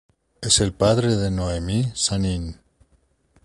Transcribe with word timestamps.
Es 0.41 0.59
el 0.61 0.73
padre 0.73 1.15
de 1.15 1.29
Noemí 1.29 1.91
Sanín. 1.93 2.57